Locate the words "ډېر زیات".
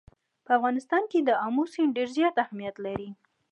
1.97-2.35